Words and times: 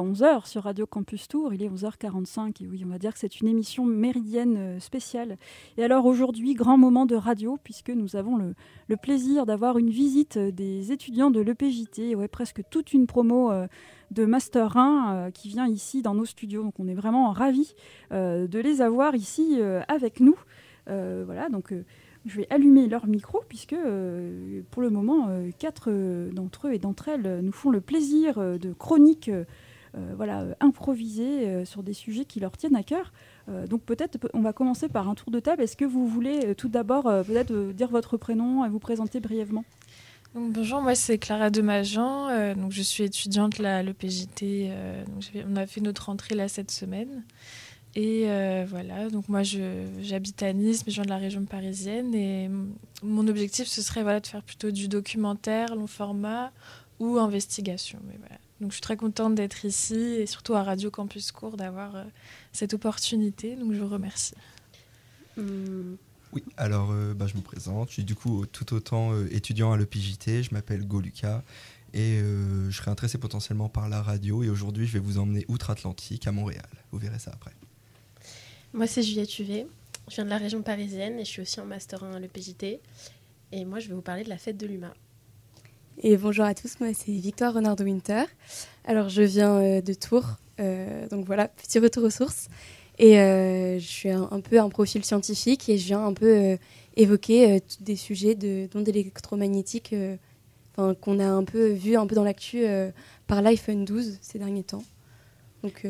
pas 0.00 0.06
11h 0.06 0.46
sur 0.46 0.62
Radio 0.62 0.86
Campus 0.86 1.28
Tour, 1.28 1.52
il 1.52 1.62
est 1.62 1.68
11h45 1.68 2.62
et 2.62 2.66
oui, 2.66 2.82
on 2.86 2.88
va 2.88 2.98
dire 2.98 3.12
que 3.12 3.18
c'est 3.18 3.40
une 3.40 3.48
émission 3.48 3.84
méridienne 3.84 4.56
euh, 4.56 4.80
spéciale. 4.80 5.36
Et 5.76 5.84
alors 5.84 6.06
aujourd'hui, 6.06 6.54
grand 6.54 6.78
moment 6.78 7.06
de 7.06 7.16
radio 7.16 7.58
puisque 7.62 7.90
nous 7.90 8.16
avons 8.16 8.36
le, 8.36 8.96
plaisir 8.96 9.46
d'avoir 9.46 9.78
une 9.78 9.90
visite 9.90 10.38
des 10.38 10.92
étudiants 10.92 11.30
de 11.30 11.40
l'EPJT, 11.40 12.14
ouais, 12.14 12.28
presque 12.28 12.62
toute 12.70 12.92
une 12.92 13.06
promo 13.06 13.50
euh, 13.50 13.66
de 14.10 14.24
Master 14.24 14.76
1 14.76 15.30
qui 15.32 15.48
vient 15.48 15.68
ici 15.68 16.02
dans 16.02 16.14
nos 16.14 16.24
studios. 16.24 16.62
Donc 16.62 16.78
on 16.78 16.88
est 16.88 16.94
vraiment 16.94 17.30
ravis 17.32 17.74
de 18.10 18.58
les 18.58 18.80
avoir 18.80 19.14
ici 19.14 19.60
avec 19.88 20.20
nous. 20.20 20.36
voilà, 20.86 21.48
donc 21.48 21.72
je 22.26 22.36
vais 22.36 22.46
allumer 22.50 22.86
leur 22.86 23.06
micro 23.06 23.42
puisque 23.48 23.72
euh, 23.72 24.62
pour 24.70 24.82
le 24.82 24.90
moment, 24.90 25.28
euh, 25.28 25.50
quatre 25.58 25.88
euh, 25.88 26.30
d'entre 26.32 26.68
eux 26.68 26.74
et 26.74 26.78
d'entre 26.78 27.08
elles 27.08 27.40
nous 27.40 27.52
font 27.52 27.70
le 27.70 27.80
plaisir 27.80 28.38
de 28.38 28.72
chroniques 28.72 29.30
voilà, 30.16 30.44
improvisées 30.60 31.64
sur 31.64 31.82
des 31.82 31.92
sujets 31.92 32.24
qui 32.24 32.40
leur 32.40 32.56
tiennent 32.56 32.76
à 32.76 32.82
cœur. 32.82 33.12
donc 33.68 33.82
peut-être 33.82 34.18
on 34.34 34.40
va 34.40 34.52
commencer 34.52 34.88
par 34.88 35.08
un 35.08 35.14
tour 35.14 35.30
de 35.30 35.40
table. 35.40 35.62
Est-ce 35.62 35.76
que 35.76 35.84
vous 35.84 36.06
voulez 36.06 36.54
tout 36.54 36.68
d'abord 36.68 37.04
peut-être 37.24 37.72
dire 37.72 37.88
votre 37.88 38.16
prénom 38.16 38.64
et 38.64 38.68
vous 38.68 38.78
présenter 38.78 39.20
brièvement? 39.20 39.64
Bonjour, 40.34 40.80
moi 40.80 40.94
c'est 40.94 41.18
Clara 41.18 41.50
Demajan, 41.50 42.54
donc 42.54 42.70
je 42.70 42.82
suis 42.82 43.04
étudiante 43.04 43.58
à 43.60 43.82
l'EPJT. 43.82 44.70
on 45.48 45.56
a 45.56 45.66
fait 45.66 45.80
notre 45.80 46.08
entrée 46.08 46.34
là 46.34 46.48
cette 46.48 46.70
semaine. 46.70 47.24
Et 47.96 48.24
euh, 48.26 48.64
voilà, 48.68 49.08
donc 49.08 49.28
moi 49.28 49.42
j'habite 49.42 50.42
à 50.42 50.52
Nice, 50.52 50.84
mais 50.86 50.92
je 50.92 50.96
viens 50.96 51.04
de 51.04 51.10
la 51.10 51.16
région 51.16 51.44
parisienne. 51.44 52.14
Et 52.14 52.48
mon 53.02 53.26
objectif, 53.26 53.66
ce 53.66 53.82
serait 53.82 54.02
voilà, 54.02 54.20
de 54.20 54.26
faire 54.26 54.42
plutôt 54.42 54.70
du 54.70 54.86
documentaire, 54.86 55.74
long 55.74 55.88
format 55.88 56.52
ou 57.00 57.18
investigation. 57.18 57.98
Mais 58.06 58.16
voilà. 58.18 58.36
Donc 58.60 58.70
je 58.70 58.74
suis 58.74 58.82
très 58.82 58.96
contente 58.96 59.34
d'être 59.34 59.64
ici 59.64 59.94
et 59.94 60.26
surtout 60.26 60.54
à 60.54 60.62
Radio 60.62 60.90
Campus 60.90 61.32
Court 61.32 61.56
d'avoir 61.56 61.96
euh, 61.96 62.04
cette 62.52 62.74
opportunité. 62.74 63.56
Donc 63.56 63.72
je 63.72 63.80
vous 63.80 63.88
remercie. 63.88 64.34
Hum. 65.38 65.96
Oui, 66.32 66.44
alors 66.56 66.90
euh, 66.92 67.14
bah, 67.14 67.26
je 67.26 67.36
me 67.36 67.42
présente. 67.42 67.88
Je 67.88 67.94
suis 67.94 68.04
du 68.04 68.14
coup 68.14 68.46
tout 68.46 68.74
autant 68.74 69.18
étudiant 69.30 69.72
à 69.72 69.76
l'EPJT. 69.76 70.42
Je 70.42 70.52
m'appelle 70.52 70.86
Goluka 70.86 71.42
et 71.92 72.20
je 72.20 72.76
serai 72.76 72.92
intéressé 72.92 73.18
potentiellement 73.18 73.68
par 73.68 73.88
la 73.88 74.00
radio. 74.00 74.44
Et 74.44 74.48
aujourd'hui, 74.48 74.86
je 74.86 74.92
vais 74.92 75.00
vous 75.00 75.18
emmener 75.18 75.44
outre-Atlantique 75.48 76.26
à 76.28 76.32
Montréal. 76.32 76.68
Vous 76.92 76.98
verrez 76.98 77.18
ça 77.18 77.32
après. 77.34 77.50
Moi, 78.72 78.86
c'est 78.86 79.02
Juliette 79.02 79.36
Huvet. 79.40 79.66
Je 80.08 80.14
viens 80.16 80.24
de 80.24 80.30
la 80.30 80.38
région 80.38 80.62
parisienne 80.62 81.18
et 81.18 81.24
je 81.24 81.30
suis 81.30 81.42
aussi 81.42 81.60
en 81.60 81.66
Master 81.66 82.04
1 82.04 82.14
à 82.14 82.18
l'EPJT. 82.20 82.80
Et 83.52 83.64
moi, 83.64 83.80
je 83.80 83.88
vais 83.88 83.94
vous 83.94 84.02
parler 84.02 84.22
de 84.22 84.28
la 84.28 84.38
fête 84.38 84.56
de 84.56 84.66
l'UMA. 84.66 84.92
Et 86.02 86.16
bonjour 86.16 86.46
à 86.46 86.54
tous, 86.54 86.80
moi 86.80 86.88
c'est 86.94 87.12
Victoire 87.12 87.52
Renard 87.52 87.76
de 87.76 87.84
Winter. 87.84 88.24
Alors 88.86 89.10
je 89.10 89.20
viens 89.20 89.56
euh, 89.56 89.80
de 89.82 89.92
Tours, 89.92 90.36
euh, 90.58 91.06
donc 91.08 91.26
voilà, 91.26 91.48
petit 91.48 91.78
retour 91.78 92.04
aux 92.04 92.10
sources. 92.10 92.48
Et 92.98 93.20
euh, 93.20 93.78
je 93.78 93.86
suis 93.86 94.08
un, 94.08 94.40
peu 94.40 94.58
un 94.58 94.70
profil 94.70 95.04
scientifique 95.04 95.68
et 95.68 95.76
je 95.76 95.84
viens 95.84 96.02
un 96.02 96.14
peu 96.14 96.56
évoquer 96.96 97.60
des 97.80 97.96
sujets 97.96 98.34
d'ondes 98.34 98.88
électromagnétiques 98.88 99.94
qu'on 100.76 101.18
a 101.18 101.26
un 101.26 101.44
peu 101.44 101.68
vu 101.68 101.96
un 101.96 102.06
peu 102.06 102.14
dans 102.14 102.24
l'actu 102.24 102.64
par 103.26 103.42
l'iPhone 103.42 103.84
12 103.84 104.18
ces 104.22 104.38
derniers 104.38 104.64
temps. 104.64 104.84
Donc 105.62 105.86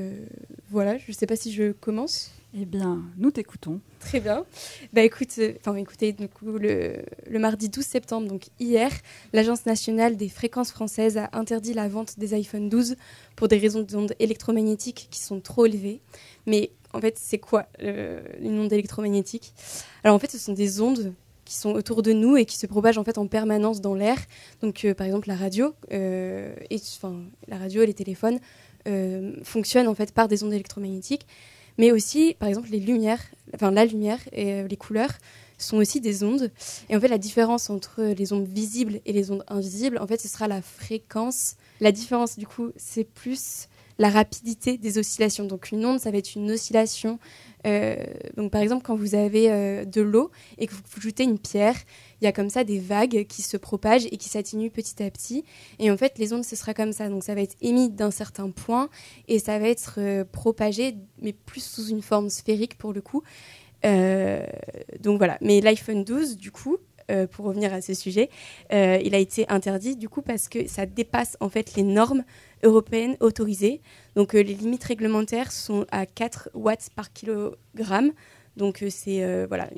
voilà, 0.70 0.98
je 0.98 1.04
ne 1.08 1.12
sais 1.12 1.26
pas 1.26 1.36
si 1.36 1.52
je 1.52 1.70
commence. 1.70 2.32
Eh 2.52 2.64
bien, 2.64 3.02
nous 3.16 3.30
t'écoutons. 3.30 3.80
Très 4.00 4.18
bien. 4.18 4.44
Bah 4.92 5.02
écoute, 5.02 5.28
euh, 5.38 5.52
enfin 5.60 5.76
écoutez, 5.76 6.12
du 6.12 6.28
coup, 6.28 6.58
le, 6.58 6.96
le, 7.28 7.38
mardi 7.38 7.68
12 7.68 7.84
septembre, 7.84 8.26
donc 8.26 8.46
hier, 8.58 8.90
l'Agence 9.32 9.66
nationale 9.66 10.16
des 10.16 10.28
fréquences 10.28 10.72
françaises 10.72 11.16
a 11.16 11.30
interdit 11.32 11.74
la 11.74 11.86
vente 11.86 12.18
des 12.18 12.34
iPhone 12.34 12.68
12 12.68 12.96
pour 13.36 13.46
des 13.46 13.58
raisons 13.58 13.82
d'ondes 13.82 14.14
électromagnétiques 14.18 15.06
qui 15.12 15.20
sont 15.20 15.40
trop 15.40 15.66
élevées. 15.66 16.00
Mais 16.46 16.72
en 16.92 17.00
fait, 17.00 17.16
c'est 17.18 17.38
quoi 17.38 17.66
euh, 17.82 18.20
une 18.40 18.58
onde 18.58 18.72
électromagnétique? 18.72 19.52
Alors 20.02 20.16
en 20.16 20.18
fait, 20.18 20.30
ce 20.32 20.38
sont 20.38 20.52
des 20.52 20.80
ondes 20.80 21.14
qui 21.44 21.54
sont 21.54 21.72
autour 21.72 22.02
de 22.02 22.12
nous 22.12 22.36
et 22.36 22.46
qui 22.46 22.58
se 22.58 22.66
propagent 22.66 22.98
en 22.98 23.04
fait 23.04 23.18
en 23.18 23.28
permanence 23.28 23.80
dans 23.80 23.94
l'air. 23.94 24.18
Donc 24.60 24.84
euh, 24.84 24.92
par 24.92 25.06
exemple, 25.06 25.28
la 25.28 25.36
radio, 25.36 25.72
et, 25.92 26.80
enfin, 26.96 27.22
la 27.46 27.58
radio 27.58 27.82
et 27.82 27.86
les 27.86 27.94
téléphones 27.94 28.40
fonctionnent 29.44 29.88
en 29.88 29.94
fait 29.94 30.10
par 30.12 30.26
des 30.26 30.42
ondes 30.42 30.54
électromagnétiques 30.54 31.26
mais 31.80 31.92
aussi, 31.92 32.36
par 32.38 32.46
exemple, 32.46 32.68
les 32.70 32.78
lumières, 32.78 33.22
enfin 33.54 33.70
la 33.70 33.86
lumière 33.86 34.18
et 34.32 34.52
euh, 34.52 34.68
les 34.68 34.76
couleurs 34.76 35.12
sont 35.56 35.78
aussi 35.78 36.02
des 36.02 36.22
ondes. 36.22 36.50
Et 36.90 36.96
en 36.96 37.00
fait, 37.00 37.08
la 37.08 37.16
différence 37.16 37.70
entre 37.70 38.02
les 38.02 38.34
ondes 38.34 38.46
visibles 38.46 39.00
et 39.06 39.14
les 39.14 39.30
ondes 39.30 39.44
invisibles, 39.48 39.96
en 39.98 40.06
fait, 40.06 40.20
ce 40.20 40.28
sera 40.28 40.46
la 40.46 40.60
fréquence. 40.60 41.56
La 41.80 41.90
différence, 41.90 42.38
du 42.38 42.46
coup, 42.46 42.70
c'est 42.76 43.04
plus 43.04 43.66
la 44.00 44.08
rapidité 44.08 44.78
des 44.78 44.96
oscillations. 44.96 45.44
Donc 45.44 45.72
une 45.72 45.84
onde, 45.84 46.00
ça 46.00 46.10
va 46.10 46.16
être 46.16 46.34
une 46.34 46.50
oscillation. 46.50 47.18
Euh, 47.66 48.02
donc 48.34 48.50
par 48.50 48.62
exemple, 48.62 48.82
quand 48.82 48.96
vous 48.96 49.14
avez 49.14 49.52
euh, 49.52 49.84
de 49.84 50.00
l'eau 50.00 50.30
et 50.56 50.66
que 50.66 50.72
vous 50.72 51.00
jetez 51.02 51.24
une 51.24 51.38
pierre, 51.38 51.76
il 52.20 52.24
y 52.24 52.26
a 52.26 52.32
comme 52.32 52.48
ça 52.48 52.64
des 52.64 52.78
vagues 52.78 53.26
qui 53.28 53.42
se 53.42 53.58
propagent 53.58 54.06
et 54.06 54.16
qui 54.16 54.30
s'atténuent 54.30 54.70
petit 54.70 55.02
à 55.02 55.10
petit. 55.10 55.44
Et 55.78 55.90
en 55.90 55.98
fait, 55.98 56.16
les 56.16 56.32
ondes, 56.32 56.44
ce 56.44 56.56
sera 56.56 56.72
comme 56.72 56.92
ça. 56.92 57.10
Donc 57.10 57.24
ça 57.24 57.34
va 57.34 57.42
être 57.42 57.56
émis 57.60 57.90
d'un 57.90 58.10
certain 58.10 58.48
point 58.48 58.88
et 59.28 59.38
ça 59.38 59.58
va 59.58 59.68
être 59.68 59.96
euh, 59.98 60.24
propagé, 60.24 60.96
mais 61.20 61.34
plus 61.34 61.62
sous 61.62 61.88
une 61.88 62.00
forme 62.00 62.30
sphérique 62.30 62.78
pour 62.78 62.94
le 62.94 63.02
coup. 63.02 63.22
Donc 63.82 65.18
voilà. 65.18 65.36
Mais 65.42 65.60
l'iPhone 65.60 66.04
12, 66.04 66.38
du 66.38 66.50
coup, 66.50 66.78
euh, 67.10 67.26
pour 67.26 67.46
revenir 67.46 67.74
à 67.74 67.80
ce 67.80 67.94
sujet, 67.94 68.30
il 68.70 69.14
a 69.14 69.18
été 69.18 69.48
interdit 69.48 69.96
du 69.96 70.08
coup 70.08 70.22
parce 70.22 70.48
que 70.48 70.66
ça 70.68 70.86
dépasse 70.86 71.36
en 71.40 71.48
fait 71.48 71.74
les 71.74 71.82
normes 71.82 72.24
européennes 72.62 73.16
autorisées. 73.20 73.80
Donc 74.16 74.32
les 74.32 74.44
limites 74.44 74.84
réglementaires 74.84 75.52
sont 75.52 75.86
à 75.90 76.06
4 76.06 76.50
watts 76.54 76.90
par 76.94 77.12
kilogramme. 77.12 78.12
Donc 78.56 78.84
c'est 78.90 79.46
voilà 79.46 79.68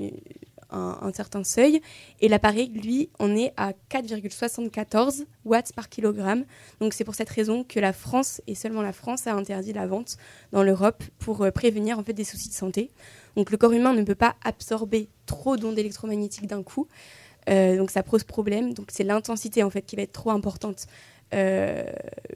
un, 0.72 1.12
certain 1.12 1.44
seuil. 1.44 1.80
Et 2.20 2.28
l'appareil, 2.28 2.68
lui, 2.68 3.10
on 3.18 3.36
est 3.36 3.52
à 3.56 3.72
4,74 3.90 5.26
watts 5.44 5.72
par 5.74 5.88
kilogramme. 5.88 6.44
Donc 6.80 6.94
c'est 6.94 7.04
pour 7.04 7.14
cette 7.14 7.30
raison 7.30 7.64
que 7.64 7.80
la 7.80 7.92
France, 7.92 8.40
et 8.46 8.54
seulement 8.54 8.82
la 8.82 8.92
France, 8.92 9.26
a 9.26 9.34
interdit 9.34 9.72
la 9.72 9.86
vente 9.86 10.16
dans 10.52 10.62
l'Europe 10.62 11.02
pour 11.18 11.42
euh, 11.42 11.50
prévenir 11.50 11.98
en 11.98 12.02
fait 12.02 12.12
des 12.12 12.24
soucis 12.24 12.48
de 12.48 12.54
santé. 12.54 12.90
Donc 13.36 13.50
le 13.50 13.56
corps 13.56 13.72
humain 13.72 13.94
ne 13.94 14.02
peut 14.02 14.14
pas 14.14 14.36
absorber 14.44 15.08
trop 15.26 15.56
d'ondes 15.56 15.78
électromagnétiques 15.78 16.46
d'un 16.46 16.62
coup. 16.62 16.88
Euh, 17.48 17.76
donc 17.76 17.90
ça 17.90 18.02
pose 18.02 18.24
problème. 18.24 18.74
Donc 18.74 18.88
c'est 18.90 19.04
l'intensité 19.04 19.62
en 19.62 19.70
fait 19.70 19.82
qui 19.82 19.96
va 19.96 20.02
être 20.02 20.12
trop 20.12 20.30
importante. 20.30 20.86
Euh, 21.34 21.84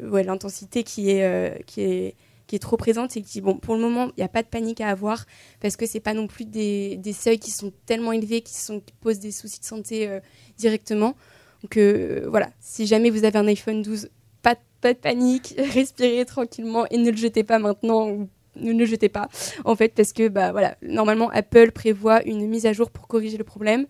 ouais, 0.02 0.22
l'intensité 0.22 0.82
qui 0.82 1.10
est, 1.10 1.64
qui 1.66 1.82
est 1.82 2.16
qui 2.46 2.56
est 2.56 2.60
trop 2.60 2.76
présente. 2.76 3.16
Et 3.16 3.22
qui 3.22 3.40
bon 3.40 3.56
pour 3.56 3.74
le 3.74 3.80
moment 3.80 4.06
il 4.16 4.20
n'y 4.20 4.24
a 4.24 4.28
pas 4.28 4.42
de 4.42 4.48
panique 4.48 4.80
à 4.80 4.88
avoir 4.88 5.26
parce 5.60 5.76
que 5.76 5.86
c'est 5.86 6.00
pas 6.00 6.14
non 6.14 6.26
plus 6.26 6.44
des, 6.44 6.96
des, 6.96 7.12
seuils 7.12 7.38
qui 7.38 7.50
sont 7.50 7.72
tellement 7.86 8.12
élevés 8.12 8.40
qui, 8.40 8.54
sont, 8.54 8.80
qui 8.80 8.92
posent 9.00 9.18
des 9.18 9.32
soucis 9.32 9.60
de 9.60 9.64
santé 9.64 10.08
euh, 10.08 10.20
directement. 10.56 11.14
Donc 11.62 11.76
euh, 11.76 12.26
voilà. 12.28 12.50
Si 12.60 12.86
jamais 12.86 13.10
vous 13.10 13.24
avez 13.24 13.38
un 13.38 13.46
iPhone 13.46 13.82
12 13.82 14.08
pas, 14.42 14.56
pas 14.80 14.94
de 14.94 14.98
panique. 14.98 15.54
Respirez 15.74 16.24
tranquillement 16.24 16.86
et 16.90 16.98
ne 16.98 17.10
le 17.10 17.16
jetez 17.16 17.44
pas 17.44 17.58
maintenant 17.58 18.28
ne 18.58 18.72
le 18.72 18.86
jetez 18.86 19.10
pas 19.10 19.28
en 19.66 19.76
fait 19.76 19.92
parce 19.94 20.14
que 20.14 20.28
bah 20.28 20.52
voilà. 20.52 20.76
Normalement 20.82 21.28
Apple 21.30 21.72
prévoit 21.72 22.22
une 22.24 22.46
mise 22.48 22.64
à 22.66 22.72
jour 22.72 22.90
pour 22.90 23.06
corriger 23.06 23.36
le 23.36 23.44
problème 23.44 23.86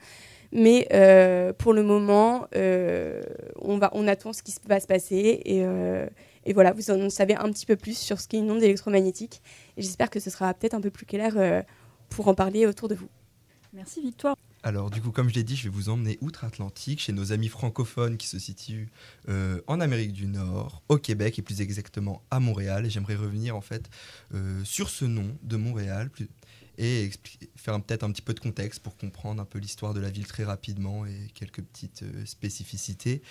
mais 0.52 0.86
euh, 0.92 1.52
pour 1.52 1.72
le 1.72 1.82
moment, 1.82 2.46
on, 2.54 3.78
va, 3.78 3.90
on 3.92 4.08
attend 4.08 4.32
ce 4.32 4.42
qui 4.42 4.54
va 4.66 4.80
se 4.80 4.86
passer 4.86 5.40
et, 5.44 5.64
et 6.46 6.52
voilà, 6.52 6.72
vous 6.72 6.90
en 6.90 7.10
savez 7.10 7.34
un 7.34 7.50
petit 7.50 7.66
peu 7.66 7.76
plus 7.76 7.98
sur 7.98 8.20
ce 8.20 8.28
qu'est 8.28 8.38
une 8.38 8.50
onde 8.50 8.62
électromagnétique. 8.62 9.42
Et 9.76 9.82
j'espère 9.82 10.10
que 10.10 10.20
ce 10.20 10.30
sera 10.30 10.54
peut-être 10.54 10.74
un 10.74 10.80
peu 10.80 10.90
plus 10.90 11.04
clair 11.04 11.34
euh, 11.36 11.60
pour 12.08 12.28
en 12.28 12.34
parler 12.34 12.66
autour 12.66 12.88
de 12.88 12.94
vous. 12.94 13.08
Merci 13.72 14.00
Victoire. 14.00 14.36
Alors 14.62 14.90
du 14.90 15.02
coup, 15.02 15.10
comme 15.10 15.28
je 15.28 15.34
l'ai 15.34 15.42
dit, 15.42 15.56
je 15.56 15.64
vais 15.64 15.74
vous 15.74 15.88
emmener 15.88 16.18
outre-Atlantique, 16.20 17.00
chez 17.00 17.12
nos 17.12 17.32
amis 17.32 17.48
francophones 17.48 18.16
qui 18.16 18.26
se 18.28 18.38
situent 18.38 18.88
euh, 19.28 19.60
en 19.66 19.80
Amérique 19.80 20.12
du 20.12 20.26
Nord, 20.26 20.82
au 20.88 20.98
Québec 20.98 21.38
et 21.38 21.42
plus 21.42 21.60
exactement 21.60 22.22
à 22.30 22.38
Montréal. 22.38 22.86
Et 22.86 22.90
j'aimerais 22.90 23.16
revenir 23.16 23.56
en 23.56 23.60
fait 23.60 23.90
euh, 24.34 24.62
sur 24.64 24.88
ce 24.88 25.04
nom 25.04 25.36
de 25.42 25.56
Montréal, 25.56 26.10
et 26.78 27.10
faire 27.56 27.80
peut-être 27.82 28.04
un 28.04 28.12
petit 28.12 28.22
peu 28.22 28.34
de 28.34 28.40
contexte 28.40 28.80
pour 28.80 28.96
comprendre 28.96 29.40
un 29.40 29.44
peu 29.44 29.58
l'histoire 29.58 29.94
de 29.94 30.00
la 30.00 30.10
ville 30.10 30.26
très 30.26 30.44
rapidement 30.44 31.06
et 31.06 31.28
quelques 31.34 31.62
petites 31.62 32.02
euh, 32.02 32.26
spécificités. 32.26 33.22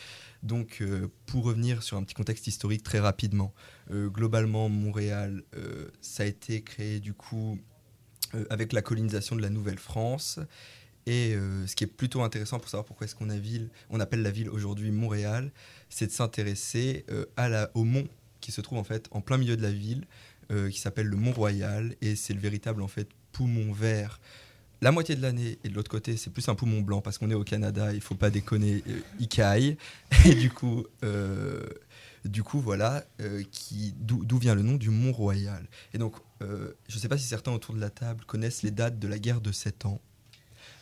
Donc, 0.44 0.80
euh, 0.82 1.08
pour 1.26 1.44
revenir 1.44 1.84
sur 1.84 1.98
un 1.98 2.04
petit 2.04 2.16
contexte 2.16 2.48
historique 2.48 2.84
très 2.84 3.00
rapidement, 3.00 3.54
euh, 3.92 4.10
globalement, 4.10 4.70
Montréal, 4.70 5.44
ça 6.02 6.24
a 6.24 6.26
été 6.26 6.62
créé 6.62 7.00
du 7.00 7.14
coup 7.14 7.60
avec 8.50 8.74
la 8.74 8.82
colonisation 8.82 9.36
de 9.36 9.42
la 9.42 9.50
Nouvelle-France. 9.50 10.40
Et 11.06 11.36
ce 11.68 11.76
qui 11.76 11.84
est 11.84 11.88
plutôt 11.88 12.24
intéressant 12.24 12.60
pour 12.60 12.68
savoir 12.68 12.86
pourquoi 12.86 13.06
est-ce 13.06 13.16
qu'on 13.16 13.30
on 13.90 14.00
appelle 14.00 14.24
la 14.24 14.32
ville 14.32 14.50
aujourd'hui 14.50 14.92
Montréal, 14.92 15.52
c'est 15.88 16.08
de 16.08 16.12
s'intéresser 16.12 17.06
au 17.76 17.84
mont 17.84 18.08
qui 18.42 18.52
se 18.52 18.62
trouve 18.62 18.80
en 18.80 18.84
fait 18.84 19.08
en 19.12 19.22
plein 19.22 19.38
milieu 19.38 19.56
de 19.56 19.62
la 19.62 19.72
ville, 19.72 20.06
qui 20.50 20.80
s'appelle 20.80 21.06
le 21.06 21.16
Mont 21.16 21.32
Royal, 21.32 21.96
et 22.02 22.16
c'est 22.16 22.34
le 22.34 22.40
véritable 22.40 22.82
en 22.82 22.88
fait 22.88 23.08
poumon 23.36 23.74
vert 23.74 24.20
la 24.82 24.92
moitié 24.92 25.16
de 25.16 25.22
l'année 25.22 25.58
et 25.64 25.70
de 25.70 25.74
l'autre 25.74 25.92
côté 25.92 26.18
c'est 26.18 26.30
plus 26.30 26.48
un 26.50 26.56
poumon 26.56 26.82
blanc 26.82 27.02
parce 27.02 27.18
qu'on 27.18 27.32
est 27.32 27.36
au 27.36 27.44
Canada 27.44 27.94
il 27.94 28.02
faut 28.02 28.16
pas 28.16 28.30
déconner 28.30 28.84
euh, 28.88 29.00
il 29.20 29.28
caille 29.28 29.78
et 30.26 30.36
du 30.36 30.52
coup 30.52 30.86
euh, 31.04 31.64
du 32.26 32.42
coup, 32.42 32.60
voilà, 32.60 33.04
qui 33.52 33.94
d'où 34.00 34.40
vient 34.40 34.56
le 34.56 34.64
nom 34.64 34.78
du 34.78 34.90
Mont 34.90 35.12
Royal. 35.12 35.64
Et 35.94 36.00
donc, 36.00 36.16
je 36.42 36.96
ne 36.96 37.00
sais 37.00 37.08
pas 37.08 37.20
si 37.20 37.26
certains 37.26 37.52
autour 37.52 37.76
de 37.76 37.80
la 37.80 37.92
table 37.92 38.26
connaissent 38.26 38.64
les 38.64 38.72
dates 38.72 38.98
de 38.98 39.08
la 39.08 39.20
guerre 39.20 39.42
de 39.42 39.52
7 39.52 39.86
ans. 39.86 40.02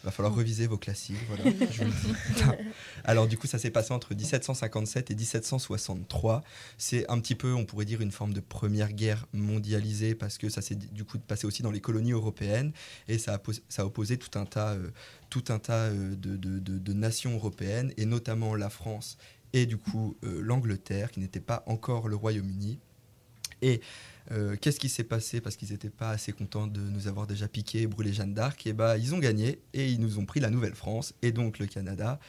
Il 0.03 0.07
va 0.07 0.11
falloir 0.11 0.35
reviser 0.35 0.67
vos 0.67 0.77
classiques. 0.77 1.15
Voilà, 1.29 1.45
Alors 3.05 3.25
du 3.25 3.37
coup, 3.37 3.47
ça 3.47 3.57
s'est 3.57 3.69
passé 3.71 3.93
entre 3.93 4.13
1757 4.13 5.11
et 5.11 5.15
1763. 5.15 6.43
C'est 6.77 7.09
un 7.09 7.21
petit 7.21 7.35
peu, 7.35 7.53
on 7.53 7.63
pourrait 7.63 7.85
dire, 7.85 8.01
une 8.01 8.11
forme 8.11 8.33
de 8.33 8.41
première 8.41 8.91
guerre 8.91 9.25
mondialisée 9.31 10.13
parce 10.13 10.37
que 10.37 10.49
ça 10.49 10.61
s'est 10.61 10.75
du 10.75 11.05
coup 11.05 11.19
passé 11.19 11.47
aussi 11.47 11.63
dans 11.63 11.71
les 11.71 11.79
colonies 11.79 12.11
européennes 12.11 12.73
et 13.07 13.17
ça 13.17 13.35
a, 13.35 13.41
ça 13.69 13.83
a 13.83 13.85
opposé 13.85 14.17
tout 14.17 14.37
un 14.37 14.45
tas, 14.45 14.73
euh, 14.73 14.89
tout 15.29 15.45
un 15.47 15.59
tas 15.59 15.85
euh, 15.85 16.15
de, 16.15 16.35
de, 16.35 16.59
de, 16.59 16.93
nations 16.93 17.33
européennes 17.35 17.93
et 17.95 18.05
notamment 18.05 18.55
la 18.55 18.69
France 18.69 19.17
et 19.53 19.65
du 19.65 19.77
coup 19.77 20.17
euh, 20.25 20.41
l'Angleterre 20.41 21.11
qui 21.11 21.21
n'était 21.21 21.39
pas 21.39 21.63
encore 21.65 22.09
le 22.09 22.17
Royaume-Uni. 22.17 22.79
Et 23.63 23.81
euh, 24.31 24.55
qu'est-ce 24.59 24.79
qui 24.79 24.89
s'est 24.89 25.03
passé? 25.03 25.41
Parce 25.41 25.55
qu'ils 25.55 25.71
n'étaient 25.71 25.89
pas 25.89 26.09
assez 26.09 26.33
contents 26.33 26.67
de 26.67 26.81
nous 26.81 27.07
avoir 27.07 27.27
déjà 27.27 27.47
piqué 27.47 27.81
et 27.81 27.87
brûlé 27.87 28.13
Jeanne 28.13 28.33
d'Arc 28.33 28.67
Et 28.67 28.73
bah, 28.73 28.97
ils 28.97 29.15
ont 29.15 29.19
gagné 29.19 29.59
et 29.73 29.89
ils 29.89 29.99
nous 29.99 30.19
ont 30.19 30.25
pris 30.25 30.39
la 30.39 30.49
Nouvelle-France 30.49 31.13
et 31.21 31.31
donc 31.31 31.59
le 31.59 31.65
Canada. 31.65 32.19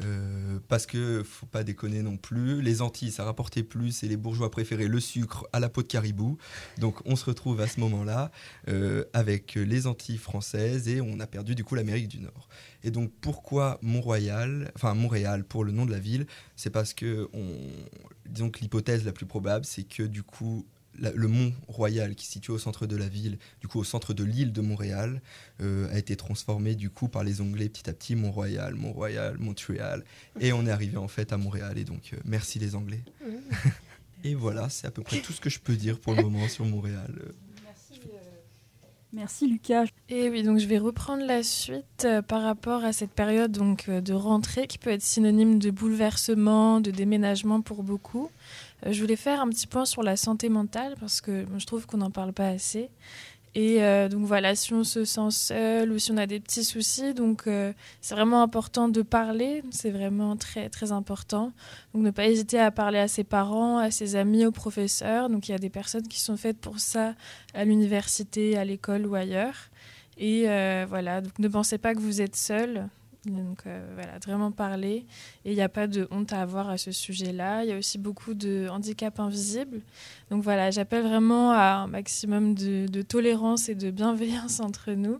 Euh, 0.00 0.58
parce 0.68 0.86
que 0.86 1.22
faut 1.22 1.46
pas 1.46 1.64
déconner 1.64 2.02
non 2.02 2.16
plus, 2.16 2.62
les 2.62 2.80
Antilles 2.80 3.10
ça 3.10 3.24
rapportait 3.24 3.62
plus 3.62 4.02
et 4.02 4.08
les 4.08 4.16
bourgeois 4.16 4.50
préféraient 4.50 4.88
le 4.88 5.00
sucre 5.00 5.46
à 5.52 5.60
la 5.60 5.68
peau 5.68 5.82
de 5.82 5.86
caribou. 5.86 6.38
Donc 6.78 7.00
on 7.04 7.14
se 7.14 7.26
retrouve 7.26 7.60
à 7.60 7.66
ce 7.66 7.78
moment-là 7.80 8.30
euh, 8.68 9.04
avec 9.12 9.54
les 9.54 9.86
Antilles 9.86 10.18
françaises 10.18 10.88
et 10.88 11.00
on 11.00 11.20
a 11.20 11.26
perdu 11.26 11.54
du 11.54 11.62
coup 11.62 11.74
l'Amérique 11.74 12.08
du 12.08 12.20
Nord. 12.20 12.48
Et 12.82 12.90
donc 12.90 13.12
pourquoi 13.20 13.78
Mont-Royal, 13.82 14.72
enfin 14.76 14.94
Montréal 14.94 15.44
pour 15.44 15.64
le 15.64 15.72
nom 15.72 15.84
de 15.84 15.92
la 15.92 15.98
ville, 15.98 16.26
c'est 16.56 16.70
parce 16.70 16.94
que 16.94 17.28
on, 17.34 17.46
disons 18.26 18.50
que 18.50 18.60
l'hypothèse 18.60 19.04
la 19.04 19.12
plus 19.12 19.26
probable 19.26 19.64
c'est 19.64 19.84
que 19.84 20.02
du 20.02 20.22
coup 20.22 20.66
le 20.98 21.28
mont 21.28 21.52
Royal, 21.68 22.14
qui 22.14 22.26
est 22.26 22.30
situé 22.30 22.52
au 22.52 22.58
centre 22.58 22.86
de 22.86 22.96
la 22.96 23.08
ville, 23.08 23.38
du 23.60 23.68
coup 23.68 23.78
au 23.78 23.84
centre 23.84 24.14
de 24.14 24.24
l'île 24.24 24.52
de 24.52 24.60
Montréal, 24.60 25.22
euh, 25.60 25.92
a 25.92 25.98
été 25.98 26.16
transformé 26.16 26.74
du 26.74 26.90
coup 26.90 27.08
par 27.08 27.24
les 27.24 27.40
Anglais 27.40 27.68
petit 27.68 27.88
à 27.88 27.92
petit, 27.92 28.14
Mont 28.14 28.32
Royal, 28.32 28.74
Mont 28.74 28.92
Royal, 28.92 29.36
Montréal, 29.38 30.04
et 30.40 30.52
on 30.52 30.66
est 30.66 30.70
arrivé 30.70 30.96
en 30.96 31.08
fait 31.08 31.32
à 31.32 31.36
Montréal. 31.36 31.78
Et 31.78 31.84
donc 31.84 32.10
euh, 32.12 32.16
merci 32.24 32.58
les 32.58 32.74
Anglais. 32.74 33.02
et 34.24 34.34
voilà, 34.34 34.68
c'est 34.68 34.86
à 34.86 34.90
peu 34.90 35.02
près 35.02 35.20
tout 35.20 35.32
ce 35.32 35.40
que 35.40 35.50
je 35.50 35.60
peux 35.60 35.76
dire 35.76 35.98
pour 35.98 36.14
le 36.14 36.22
moment 36.22 36.48
sur 36.48 36.64
Montréal. 36.64 37.12
Merci 39.14 39.46
Lucas. 39.46 39.84
Et 40.08 40.30
oui, 40.30 40.42
donc 40.42 40.58
je 40.58 40.66
vais 40.66 40.78
reprendre 40.78 41.26
la 41.26 41.42
suite 41.42 42.06
euh, 42.06 42.22
par 42.22 42.40
rapport 42.40 42.82
à 42.82 42.94
cette 42.94 43.10
période 43.10 43.52
donc 43.52 43.90
de 43.90 44.14
rentrée 44.14 44.66
qui 44.66 44.78
peut 44.78 44.88
être 44.88 45.02
synonyme 45.02 45.58
de 45.58 45.70
bouleversement, 45.70 46.80
de 46.80 46.90
déménagement 46.90 47.60
pour 47.60 47.82
beaucoup. 47.82 48.30
Euh, 48.86 48.92
je 48.92 49.00
voulais 49.00 49.16
faire 49.16 49.40
un 49.40 49.48
petit 49.48 49.66
point 49.66 49.84
sur 49.84 50.02
la 50.02 50.16
santé 50.16 50.48
mentale 50.48 50.94
parce 51.00 51.20
que 51.20 51.46
je 51.56 51.66
trouve 51.66 51.86
qu'on 51.86 51.98
n'en 51.98 52.10
parle 52.10 52.32
pas 52.32 52.48
assez. 52.48 52.90
Et 53.54 53.82
euh, 53.82 54.08
donc 54.08 54.24
voilà, 54.24 54.54
si 54.54 54.72
on 54.72 54.82
se 54.82 55.04
sent 55.04 55.30
seul 55.30 55.92
ou 55.92 55.98
si 55.98 56.10
on 56.10 56.16
a 56.16 56.26
des 56.26 56.40
petits 56.40 56.64
soucis, 56.64 57.12
donc 57.12 57.46
euh, 57.46 57.74
c'est 58.00 58.14
vraiment 58.14 58.42
important 58.42 58.88
de 58.88 59.02
parler, 59.02 59.62
c'est 59.70 59.90
vraiment 59.90 60.36
très 60.36 60.70
très 60.70 60.90
important. 60.90 61.52
Donc 61.92 62.02
ne 62.02 62.10
pas 62.10 62.26
hésiter 62.28 62.58
à 62.58 62.70
parler 62.70 62.98
à 62.98 63.08
ses 63.08 63.24
parents, 63.24 63.76
à 63.76 63.90
ses 63.90 64.16
amis, 64.16 64.46
aux 64.46 64.52
professeurs. 64.52 65.28
Donc 65.28 65.48
il 65.48 65.52
y 65.52 65.54
a 65.54 65.58
des 65.58 65.68
personnes 65.68 66.08
qui 66.08 66.18
sont 66.18 66.38
faites 66.38 66.58
pour 66.58 66.80
ça 66.80 67.14
à 67.52 67.66
l'université, 67.66 68.56
à 68.56 68.64
l'école 68.64 69.06
ou 69.06 69.14
ailleurs. 69.14 69.68
Et 70.16 70.46
voilà, 70.88 71.20
donc 71.20 71.38
ne 71.38 71.48
pensez 71.48 71.76
pas 71.78 71.94
que 71.94 72.00
vous 72.00 72.22
êtes 72.22 72.36
seul. 72.36 72.88
Donc 73.26 73.60
euh, 73.66 73.86
voilà, 73.94 74.18
vraiment 74.18 74.50
parler. 74.50 75.06
Et 75.44 75.52
il 75.52 75.54
n'y 75.54 75.62
a 75.62 75.68
pas 75.68 75.86
de 75.86 76.08
honte 76.10 76.32
à 76.32 76.42
avoir 76.42 76.68
à 76.68 76.78
ce 76.78 76.90
sujet-là. 76.90 77.62
Il 77.64 77.70
y 77.70 77.72
a 77.72 77.78
aussi 77.78 77.98
beaucoup 77.98 78.34
de 78.34 78.66
handicaps 78.68 79.20
invisibles. 79.20 79.80
Donc 80.30 80.42
voilà, 80.42 80.70
j'appelle 80.70 81.04
vraiment 81.04 81.52
à 81.52 81.82
un 81.82 81.86
maximum 81.86 82.54
de, 82.54 83.02
tolérance 83.02 83.68
et 83.68 83.74
de 83.74 83.90
bienveillance 83.90 84.60
entre 84.60 84.92
nous. 84.92 85.18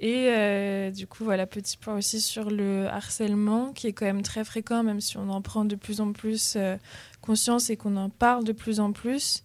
Et 0.00 0.28
euh, 0.28 0.90
du 0.90 1.06
coup, 1.06 1.24
voilà, 1.24 1.46
petit 1.46 1.76
point 1.76 1.96
aussi 1.96 2.20
sur 2.20 2.50
le 2.50 2.86
harcèlement, 2.86 3.72
qui 3.72 3.88
est 3.88 3.92
quand 3.92 4.06
même 4.06 4.22
très 4.22 4.44
fréquent, 4.44 4.82
même 4.84 5.00
si 5.00 5.16
on 5.18 5.28
en 5.28 5.42
prend 5.42 5.64
de 5.64 5.74
plus 5.74 6.00
en 6.00 6.12
plus 6.12 6.54
euh, 6.56 6.76
conscience 7.20 7.68
et 7.68 7.76
qu'on 7.76 7.96
en 7.96 8.08
parle 8.08 8.44
de 8.44 8.52
plus 8.52 8.80
en 8.80 8.92
plus. 8.92 9.42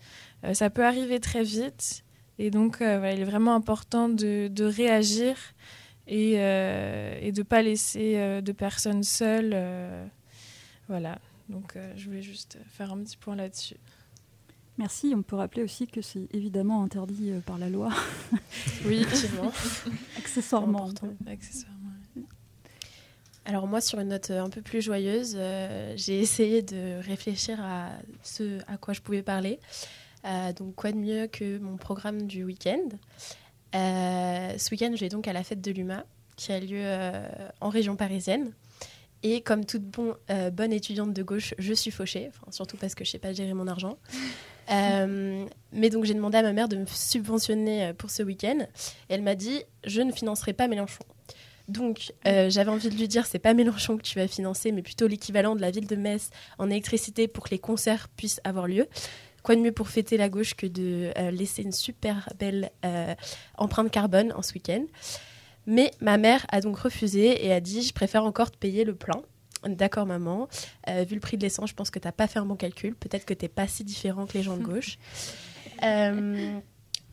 ça 0.53 0.69
peut 0.69 0.85
arriver 0.85 1.19
très 1.19 1.43
vite. 1.43 2.03
Et 2.39 2.49
donc, 2.49 2.77
il 2.79 2.85
est 2.85 3.25
vraiment 3.25 3.55
important 3.55 4.09
de, 4.09 4.47
de 4.47 4.63
réagir 4.63 5.35
et, 6.07 6.35
euh, 6.37 7.17
et 7.21 7.31
de 7.31 7.41
ne 7.41 7.43
pas 7.43 7.61
laisser 7.61 8.17
euh, 8.17 8.41
de 8.41 8.51
personnes 8.51 9.03
seules. 9.03 9.51
Euh, 9.53 10.05
voilà, 10.87 11.19
donc 11.49 11.77
je 11.95 12.05
voulais 12.05 12.21
juste 12.21 12.57
faire 12.67 12.91
un 12.91 12.97
petit 13.03 13.17
point 13.17 13.35
là-dessus. 13.35 13.77
Merci. 14.77 15.13
On 15.15 15.21
peut 15.21 15.35
rappeler 15.35 15.63
aussi 15.63 15.87
que 15.87 16.01
c'est 16.01 16.27
évidemment 16.33 16.83
interdit 16.83 17.31
par 17.45 17.57
la 17.57 17.69
loi. 17.69 17.89
oui, 18.85 19.01
effectivement. 19.01 19.51
Accessoirement. 20.17 20.89
Accessoirement. 21.27 21.79
Alors 23.45 23.67
moi, 23.67 23.81
sur 23.81 23.99
une 23.99 24.09
note 24.09 24.31
un 24.31 24.49
peu 24.49 24.61
plus 24.61 24.81
joyeuse, 24.81 25.37
j'ai 25.95 26.19
essayé 26.19 26.61
de 26.63 26.99
réfléchir 27.05 27.59
à 27.61 27.91
ce 28.23 28.59
à 28.67 28.77
quoi 28.77 28.93
je 28.93 29.01
pouvais 29.01 29.21
parler. 29.21 29.59
donc 30.57 30.75
quoi 30.75 30.91
de 30.91 30.97
mieux 30.97 31.27
que 31.27 31.59
mon 31.59 31.77
programme 31.77 32.25
du 32.25 32.43
week-end? 32.43 32.89
Euh, 33.75 34.57
ce 34.57 34.71
week-end, 34.71 34.91
je 34.93 34.99
vais 34.99 35.09
donc 35.09 35.27
à 35.27 35.33
la 35.33 35.43
fête 35.43 35.61
de 35.61 35.71
l'UMA, 35.71 36.05
qui 36.35 36.51
a 36.51 36.59
lieu 36.59 36.81
euh, 36.81 37.27
en 37.61 37.69
région 37.69 37.95
parisienne. 37.95 38.51
Et 39.23 39.41
comme 39.41 39.65
toute 39.65 39.83
bon, 39.83 40.15
euh, 40.29 40.49
bonne 40.49 40.73
étudiante 40.73 41.13
de 41.13 41.23
gauche, 41.23 41.53
je 41.57 41.73
suis 41.73 41.91
fauchée, 41.91 42.29
surtout 42.51 42.75
parce 42.75 42.93
que 42.93 43.05
je 43.05 43.09
ne 43.09 43.11
sais 43.13 43.19
pas 43.19 43.31
gérer 43.31 43.53
mon 43.53 43.67
argent. 43.67 43.97
mais 44.69 45.89
donc 45.89 46.05
j'ai 46.05 46.13
demandé 46.13 46.37
à 46.37 46.41
ma 46.41 46.53
mère 46.53 46.67
de 46.67 46.77
me 46.77 46.85
subventionner 46.85 47.93
pour 47.93 48.09
ce 48.09 48.21
week-end. 48.23 48.59
Et 49.09 49.13
elle 49.13 49.21
m'a 49.21 49.35
dit, 49.35 49.63
je 49.85 50.01
ne 50.01 50.11
financerai 50.11 50.53
pas 50.53 50.67
Mélenchon. 50.67 51.03
Donc 51.69 52.13
j'avais 52.25 52.69
envie 52.69 52.89
de 52.89 52.95
lui 52.95 53.07
dire, 53.07 53.25
c'est 53.25 53.39
pas 53.39 53.53
Mélenchon 53.53 53.97
que 53.97 54.03
tu 54.03 54.19
vas 54.19 54.27
financer, 54.27 54.73
mais 54.73 54.81
plutôt 54.81 55.07
l'équivalent 55.07 55.55
de 55.55 55.61
la 55.61 55.71
ville 55.71 55.87
de 55.87 55.95
Metz 55.95 56.29
en 56.57 56.69
électricité 56.69 57.29
pour 57.29 57.45
que 57.45 57.51
les 57.51 57.59
concerts 57.59 58.09
puissent 58.09 58.41
avoir 58.43 58.67
lieu 58.67 58.87
quoi 59.43 59.55
de 59.55 59.61
mieux 59.61 59.71
pour 59.71 59.89
fêter 59.89 60.17
la 60.17 60.29
gauche 60.29 60.55
que 60.55 60.65
de 60.65 61.11
euh, 61.17 61.31
laisser 61.31 61.61
une 61.61 61.71
super 61.71 62.29
belle 62.39 62.71
euh, 62.85 63.13
empreinte 63.57 63.91
carbone 63.91 64.33
en 64.33 64.41
ce 64.41 64.53
week-end. 64.53 64.85
Mais 65.67 65.91
ma 66.01 66.17
mère 66.17 66.45
a 66.49 66.61
donc 66.61 66.77
refusé 66.77 67.45
et 67.45 67.53
a 67.53 67.59
dit 67.59 67.83
Je 67.83 67.93
préfère 67.93 68.23
encore 68.23 68.51
te 68.51 68.57
payer 68.57 68.83
le 68.83 68.95
plein. 68.95 69.21
D'accord, 69.65 70.05
maman. 70.05 70.49
Euh, 70.89 71.05
vu 71.07 71.15
le 71.15 71.21
prix 71.21 71.37
de 71.37 71.43
l'essence, 71.43 71.69
je 71.69 71.75
pense 71.75 71.89
que 71.89 71.99
tu 71.99 72.07
n'as 72.07 72.11
pas 72.11 72.27
fait 72.27 72.39
un 72.39 72.45
bon 72.45 72.55
calcul. 72.55 72.95
Peut-être 72.95 73.25
que 73.25 73.33
tu 73.33 73.45
n'es 73.45 73.49
pas 73.49 73.67
si 73.67 73.83
différent 73.83 74.25
que 74.25 74.37
les 74.37 74.43
gens 74.43 74.57
de 74.57 74.63
gauche. 74.63 74.97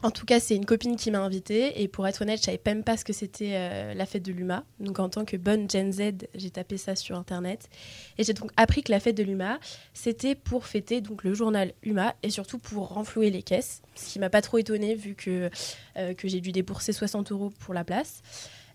En 0.03 0.11
tout 0.11 0.25
cas, 0.25 0.41
c'est 0.41 0.57
une 0.57 0.65
copine 0.65 0.97
qui 0.97 1.11
m'a 1.11 1.21
invitée 1.21 1.83
et 1.83 1.87
pour 1.87 2.09
être 2.09 2.23
honnête, 2.23 2.39
je 2.39 2.45
savais 2.45 2.61
même 2.65 2.85
pas 2.85 2.97
ce 2.97 3.05
que 3.05 3.13
c'était 3.13 3.53
euh, 3.53 3.93
la 3.93 4.07
fête 4.07 4.23
de 4.23 4.33
l'UMA. 4.33 4.65
Donc 4.79 4.99
en 4.99 5.11
tant 5.11 5.27
que 5.27 5.37
bonne 5.37 5.69
Gen 5.69 5.93
Z, 5.93 6.27
j'ai 6.35 6.51
tapé 6.51 6.79
ça 6.79 6.97
sur 6.97 7.17
internet 7.17 7.69
et 8.17 8.25
j'ai 8.25 8.33
donc 8.33 8.51
appris 8.57 8.83
que 8.83 8.91
la 8.91 8.99
fête 8.99 9.17
de 9.17 9.23
l'UMA, 9.23 9.59
c'était 9.93 10.35
pour 10.35 10.65
fêter 10.65 11.03
donc 11.03 11.23
le 11.23 11.35
journal 11.35 11.75
UMA 11.83 12.15
et 12.23 12.31
surtout 12.31 12.59
pour 12.59 12.89
renflouer 12.89 13.29
les 13.29 13.43
caisses, 13.43 13.83
ce 13.95 14.15
qui 14.15 14.19
m'a 14.19 14.31
pas 14.31 14.41
trop 14.41 14.57
étonnée 14.57 14.95
vu 14.95 15.15
que 15.15 15.51
euh, 15.99 16.15
que 16.15 16.29
j'ai 16.29 16.41
dû 16.41 16.51
débourser 16.51 16.95
60 16.95 17.31
euros 17.33 17.51
pour 17.61 17.75
la 17.75 17.85
place. 17.85 18.23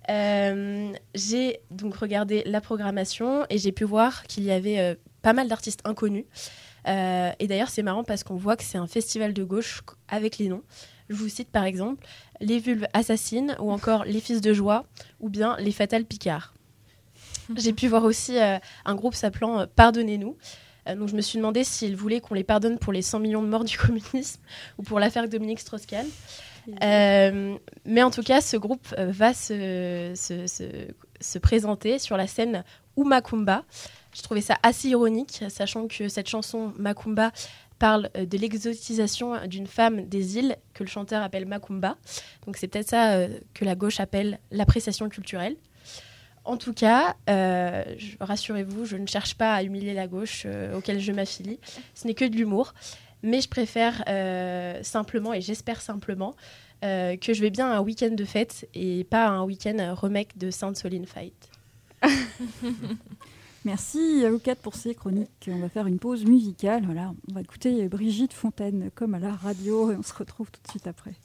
Euh, 0.09 0.93
j'ai 1.15 1.59
donc 1.71 1.95
regardé 1.95 2.43
la 2.45 2.61
programmation 2.61 3.47
et 3.49 3.57
j'ai 3.57 3.71
pu 3.71 3.83
voir 3.83 4.25
qu'il 4.27 4.43
y 4.43 4.51
avait 4.51 4.95
pas 5.23 5.33
mal 5.33 5.47
d'artistes 5.47 5.81
inconnus. 5.85 6.25
et 6.85 7.47
d'ailleurs, 7.47 7.69
c'est 7.69 7.81
marrant 7.81 8.03
parce 8.03 8.23
qu'on 8.23 8.35
voit 8.35 8.55
que 8.55 8.63
c'est 8.63 8.77
un 8.77 8.85
festival 8.85 9.33
de 9.33 9.43
gauche 9.43 9.81
avec 10.07 10.37
les 10.37 10.49
noms. 10.49 10.61
Je 11.09 11.15
vous 11.15 11.29
cite 11.29 11.49
par 11.49 11.63
exemple 11.63 12.05
Les 12.41 12.59
Vulves 12.59 12.87
Assassines 12.93 13.55
ou 13.59 13.71
encore 13.71 14.05
Les 14.05 14.19
Fils 14.19 14.41
de 14.41 14.53
Joie 14.53 14.85
ou 15.19 15.29
bien 15.29 15.55
Les 15.59 15.71
Fatales 15.71 16.05
Picards. 16.05 16.53
J'ai 17.55 17.73
pu 17.73 17.87
voir 17.87 18.03
aussi 18.03 18.37
euh, 18.39 18.57
un 18.85 18.95
groupe 18.95 19.15
s'appelant 19.15 19.59
euh, 19.59 19.65
Pardonnez-nous. 19.75 20.35
Euh, 20.87 20.95
donc 20.95 21.09
je 21.09 21.15
me 21.15 21.21
suis 21.21 21.37
demandé 21.37 21.63
s'ils 21.63 21.95
voulaient 21.95 22.21
qu'on 22.21 22.33
les 22.33 22.43
pardonne 22.43 22.77
pour 22.77 22.93
les 22.93 23.01
100 23.01 23.19
millions 23.19 23.41
de 23.41 23.47
morts 23.47 23.63
du 23.63 23.77
communisme 23.77 24.41
ou 24.77 24.83
pour 24.83 24.99
l'affaire 24.99 25.27
Dominique 25.27 25.59
Strauss-Kahn. 25.59 26.07
mais 27.85 28.03
en 28.03 28.11
tout 28.11 28.23
cas, 28.23 28.41
ce 28.41 28.57
groupe 28.57 28.87
va 28.97 29.33
se, 29.33 30.13
se, 30.15 31.37
présenter 31.39 31.99
sur 31.99 32.17
la 32.17 32.27
scène 32.27 32.63
Umakumba. 32.97 33.63
Je 34.15 34.21
trouvais 34.21 34.41
ça 34.41 34.57
assez 34.63 34.87
ironique, 34.87 35.43
sachant 35.49 35.87
que 35.87 36.07
cette 36.07 36.29
chanson 36.29 36.71
Makumba 36.77 37.31
parle 37.79 38.09
euh, 38.15 38.25
de 38.25 38.37
l'exotisation 38.37 39.45
d'une 39.47 39.67
femme 39.67 40.07
des 40.07 40.37
îles 40.37 40.55
que 40.73 40.83
le 40.83 40.89
chanteur 40.89 41.21
appelle 41.21 41.45
Macumba. 41.45 41.97
Donc 42.45 42.57
c'est 42.57 42.67
peut-être 42.67 42.89
ça 42.89 43.13
euh, 43.13 43.39
que 43.53 43.65
la 43.65 43.75
gauche 43.75 43.99
appelle 43.99 44.39
l'appréciation 44.51 45.09
culturelle. 45.09 45.55
En 46.43 46.57
tout 46.57 46.73
cas, 46.73 47.15
euh, 47.29 47.83
rassurez-vous, 48.19 48.85
je 48.85 48.97
ne 48.97 49.07
cherche 49.07 49.35
pas 49.35 49.55
à 49.55 49.63
humilier 49.63 49.95
la 49.95 50.07
gauche 50.07 50.45
auquel 50.75 50.99
je 50.99 51.11
m'affilie. 51.11 51.59
Ce 51.95 52.05
n'est 52.05 52.13
que 52.13 52.25
de 52.25 52.35
l'humour. 52.35 52.75
Mais 53.23 53.41
je 53.41 53.49
préfère 53.49 54.03
simplement, 54.83 55.33
et 55.33 55.41
j'espère 55.41 55.81
simplement, 55.81 56.35
que 56.83 57.33
je 57.33 57.41
vais 57.41 57.49
bien 57.49 57.71
à 57.71 57.77
un 57.77 57.79
week-end 57.79 58.11
de 58.11 58.25
fête 58.25 58.69
et 58.75 59.05
pas 59.05 59.25
à 59.25 59.29
un 59.31 59.41
week-end 59.41 59.95
remake 59.99 60.37
de 60.37 60.51
Sainte 60.51 60.77
Soline 60.77 61.07
Fight. 61.07 61.49
Merci 63.65 64.23
à 64.23 64.29
pour 64.61 64.75
ces 64.75 64.93
chroniques. 64.93 65.49
On 65.51 65.57
va 65.57 65.69
faire 65.69 65.87
une 65.87 65.97
pause 65.97 66.23
musicale. 66.23 66.83
Voilà, 66.85 67.13
on 67.29 67.33
va 67.33 67.41
écouter 67.41 67.89
Brigitte 67.89 68.33
Fontaine 68.33 68.91
comme 68.93 69.15
à 69.15 69.19
la 69.19 69.33
radio 69.33 69.91
et 69.91 69.95
on 69.95 70.03
se 70.03 70.13
retrouve 70.13 70.51
tout 70.51 70.61
de 70.61 70.69
suite 70.69 70.85
après. 70.85 71.15